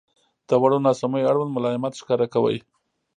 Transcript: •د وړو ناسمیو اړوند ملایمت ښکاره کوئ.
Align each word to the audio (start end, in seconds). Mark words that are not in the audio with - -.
•د 0.49 0.51
وړو 0.61 0.77
ناسمیو 0.87 1.29
اړوند 1.31 1.53
ملایمت 1.57 1.93
ښکاره 1.99 2.27
کوئ. 2.33 2.57